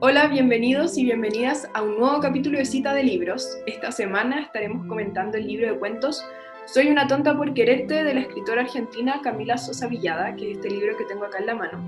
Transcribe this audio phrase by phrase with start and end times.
[0.00, 3.58] Hola, bienvenidos y bienvenidas a un nuevo capítulo de Cita de Libros.
[3.66, 6.24] Esta semana estaremos comentando el libro de cuentos
[6.64, 10.70] Soy una tonta por quererte de la escritora argentina Camila Sosa Villada, que es este
[10.70, 11.84] libro que tengo acá en la mano.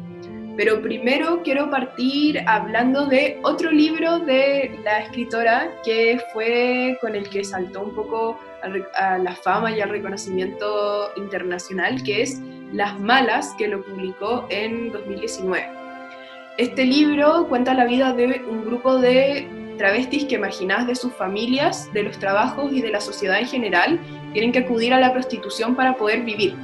[0.59, 7.27] Pero primero quiero partir hablando de otro libro de la escritora que fue con el
[7.31, 8.39] que saltó un poco
[8.95, 14.93] a la fama y al reconocimiento internacional, que es Las Malas, que lo publicó en
[14.93, 15.69] 2019.
[16.59, 21.93] Este libro cuenta la vida de un grupo de travestis que marginadas de sus familias,
[21.93, 24.01] de los trabajos y de la sociedad en general,
[24.33, 26.57] tienen que acudir a la prostitución para poder vivir.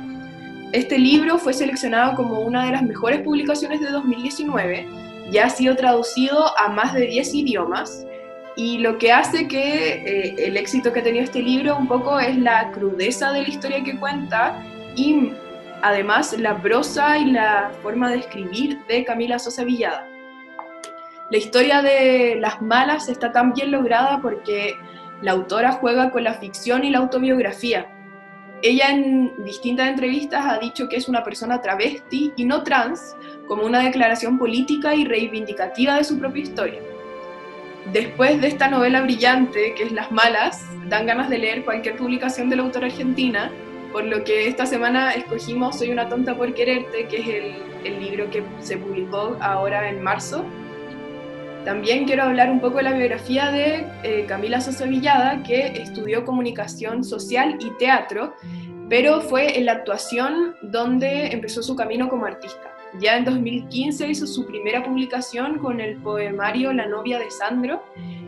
[0.72, 4.86] Este libro fue seleccionado como una de las mejores publicaciones de 2019,
[5.30, 8.06] ya ha sido traducido a más de 10 idiomas
[8.56, 12.18] y lo que hace que eh, el éxito que ha tenido este libro un poco
[12.18, 14.62] es la crudeza de la historia que cuenta
[14.94, 15.32] y
[15.82, 20.06] además la prosa y la forma de escribir de Camila Sosa Villada.
[21.30, 24.76] La historia de Las Malas está tan bien lograda porque
[25.20, 27.86] la autora juega con la ficción y la autobiografía
[28.62, 33.16] ella en distintas entrevistas ha dicho que es una persona travesti y no trans,
[33.48, 36.80] como una declaración política y reivindicativa de su propia historia.
[37.92, 42.48] Después de esta novela brillante, que es Las Malas, dan ganas de leer cualquier publicación
[42.48, 43.50] de la autora argentina,
[43.92, 47.54] por lo que esta semana escogimos Soy una tonta por quererte, que es
[47.84, 50.44] el, libro que se publicó ahora en marzo.
[51.64, 56.24] También quiero hablar un poco de la biografía de eh, Camila Sosa Villada, que estudió
[56.24, 58.34] comunicación social y teatro
[58.92, 62.76] pero fue en la actuación donde empezó su camino como artista.
[63.00, 67.82] Ya en 2015 hizo su primera publicación con el poemario La novia de Sandro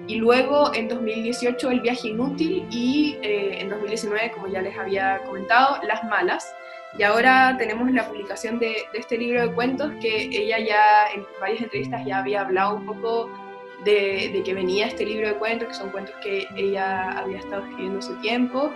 [0.06, 5.18] y luego en 2018 El viaje inútil y eh, en 2019, como ya les había
[5.24, 6.54] comentado, Las malas.
[6.96, 11.62] Y ahora tenemos la publicación de, este libro de cuentos que ella ya en varias
[11.62, 13.30] entrevistas ya había hablado un poco
[13.84, 17.98] de, que venía este libro de cuentos, que son cuentos que ella había estado escribiendo
[17.98, 18.72] hace tiempo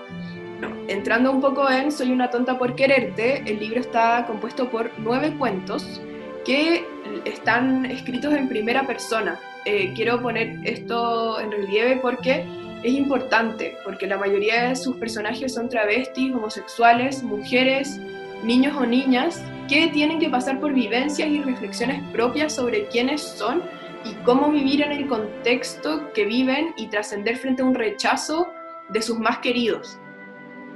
[0.89, 5.35] entrando un poco en Soy una tonta por quererte, el libro está compuesto por nueve
[5.39, 6.01] cuentos
[6.45, 6.85] que
[7.25, 9.39] están escritos en primera persona.
[9.71, 12.43] Eh, quiero poner esto en relieve porque
[12.83, 18.01] es importante, porque la mayoría de sus personajes son travestis, homosexuales, mujeres,
[18.43, 23.63] niños o niñas que tienen que pasar por vivencias y reflexiones propias sobre quiénes son
[24.07, 28.49] y cómo vivir en el contexto que viven y trascender frente a un rechazo
[28.89, 29.99] de sus más queridos.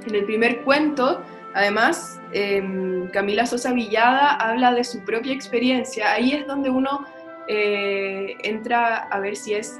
[0.05, 1.23] En el primer cuento,
[1.55, 6.11] además, em, Camila Sosa Villada habla de su propia experiencia.
[6.11, 7.07] Ahí es donde uno
[7.47, 9.79] eh, entra a ver si es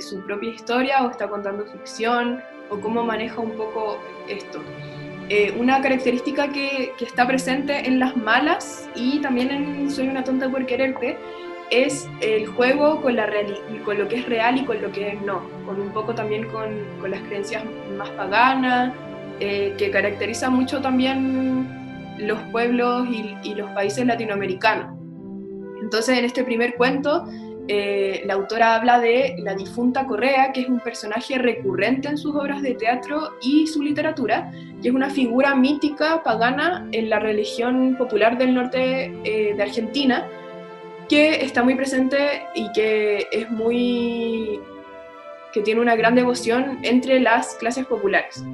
[0.00, 3.98] su propia historia o está contando ficción o cómo maneja un poco
[4.28, 4.62] esto.
[5.28, 10.48] Eh, una característica que, está presente en las malas y también en Soy una tonta
[10.48, 11.18] por quererte
[11.70, 15.90] es el juego con, lo que es real y con lo que no, con un
[15.90, 17.62] poco también con, con las creencias
[17.94, 18.94] más paganas,
[19.40, 24.97] eh, que caracteriza mucho también los pueblos y, los países latinoamericanos.
[25.82, 27.26] Entonces, en este primer cuento,
[27.70, 32.34] eh, la autora habla de la difunta Correa, que es un personaje recurrente en sus
[32.34, 34.50] obras de teatro y su literatura,
[34.80, 40.26] que es una figura mítica pagana en la religión popular del norte eh, de Argentina,
[41.10, 44.60] que está muy presente y que es muy
[45.52, 48.44] que tiene una gran devoción entre las clases populares.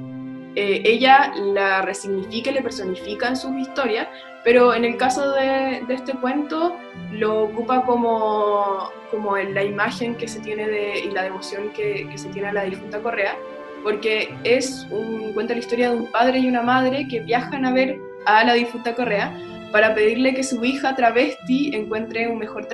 [0.55, 4.07] Eh, ella la resignifica y le personifica en sus historias,
[4.43, 6.77] pero en el caso de, este cuento
[7.11, 12.29] lo ocupa como, como la imagen que se tiene de, y la devoción que, se
[12.29, 13.35] tiene a la difunta Correa,
[13.83, 14.87] porque es
[15.33, 18.53] cuenta la historia de un padre y una madre que viajan a ver a la
[18.53, 19.37] difunta Correa
[19.73, 22.67] para pedirle que su hija travesti encuentre un mejor,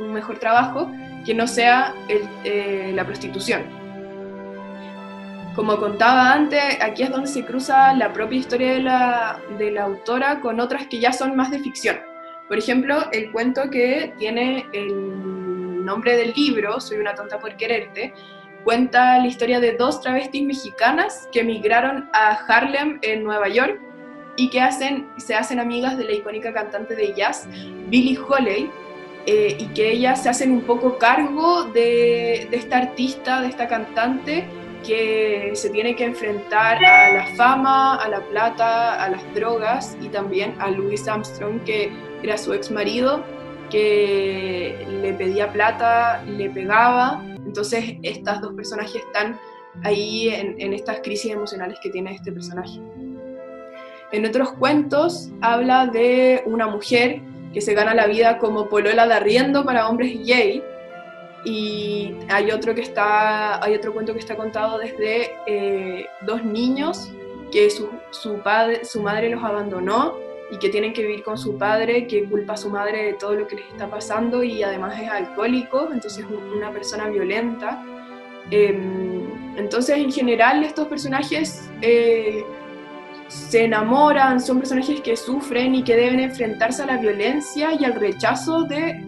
[0.00, 0.90] un mejor trabajo
[1.24, 1.94] que no sea
[2.44, 3.79] eh, la prostitución.
[5.60, 9.82] Como contaba antes, aquí es donde se cruza la propia historia de la, de la
[9.82, 11.98] autora con otras que ya son más de ficción.
[12.48, 18.14] Por ejemplo, el cuento que tiene el nombre del libro, Soy una tonta por quererte,
[18.64, 23.78] cuenta la historia de dos travestis mexicanas que emigraron a Harlem, en Nueva York,
[24.36, 27.46] y que hacen, se hacen amigas de la icónica cantante de jazz,
[27.88, 28.70] Billie Holiday,
[29.26, 33.68] eh, y que ellas se hacen un poco cargo de, de esta artista, de esta
[33.68, 34.48] cantante,
[34.86, 40.08] que se tiene que enfrentar a la fama, a la plata, a las drogas y
[40.08, 41.90] también a Louis Armstrong, que
[42.22, 43.24] era su ex marido,
[43.70, 47.24] que le pedía plata, le pegaba.
[47.46, 49.38] Entonces estas dos personajes están
[49.84, 52.80] ahí en, estas crisis emocionales que tiene este personaje.
[54.12, 57.22] En otros cuentos habla de una mujer
[57.52, 60.62] que se gana la vida como polola de arriendo para hombres gay.
[61.44, 67.10] Y hay otro, que está, hay otro cuento que está contado desde eh, dos niños
[67.50, 70.16] que su, su, padre, su madre los abandonó
[70.50, 73.34] y que tienen que vivir con su padre, que culpa a su madre de todo
[73.34, 77.82] lo que les está pasando y además es alcohólico, entonces una persona violenta.
[78.50, 82.44] Em, entonces, en general, estos personajes eh,
[83.28, 87.94] se enamoran, son personajes que sufren y que deben enfrentarse a la violencia y al
[87.94, 89.04] rechazo de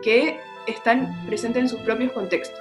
[0.00, 2.60] que están presentes en sus propios contextos.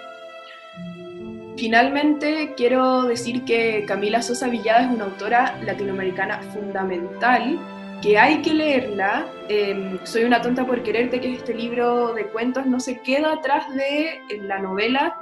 [1.58, 7.60] Finalmente, quiero decir que Camila Sosa Villada es una autora latinoamericana fundamental
[8.02, 9.28] que hay que leerla.
[9.48, 13.34] Em, Soy una tonta por quererte, que es este libro de cuentos, no se queda
[13.34, 15.22] atrás de la novela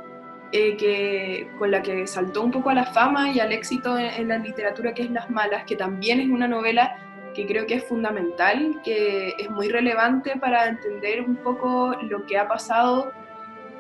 [0.54, 4.28] eh, que, con la que saltó un poco a la fama y al éxito en,
[4.28, 6.96] la literatura, que es Las Malas, que también es una novela
[7.34, 12.38] que creo que es fundamental, que es muy relevante para entender un poco lo que
[12.38, 13.12] ha pasado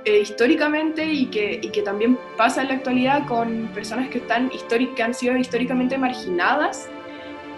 [0.05, 4.49] eh, históricamente y que, y que también pasa en la actualidad con personas que, están
[4.95, 6.89] que han sido históricamente marginadas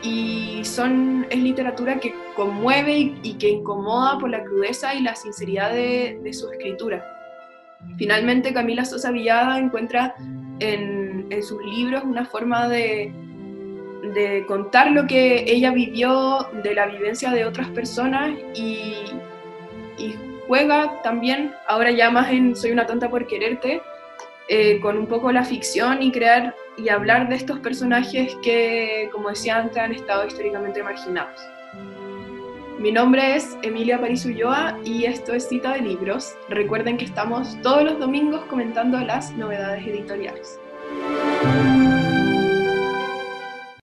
[0.01, 5.71] y son, es literatura que conmueve y, que incomoda por la crudeza y la sinceridad
[5.71, 7.05] de, su escritura.
[7.97, 10.15] Finalmente, Camila Sosa Villada encuentra
[10.59, 13.13] en, en sus libros una forma de,
[14.03, 18.95] de, contar lo que ella vivió, de la vivencia de otras personas y,
[20.47, 23.81] juega también, ahora ya más en Soy una tonta por quererte,
[24.49, 29.29] eh, con un poco la ficción y crear y hablar de estos personajes que, como
[29.29, 31.39] decía antes, han estado históricamente marginados.
[32.77, 36.35] Mi nombre es Emilia París Ulloa y esto es Cita de Libros.
[36.49, 40.59] Recuerden que estamos todos los domingos comentando las novedades editoriales.